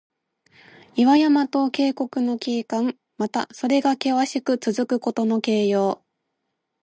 [0.95, 2.97] 岩山と渓谷の景観。
[3.19, 6.01] また、それがけわしくつづくことの形容。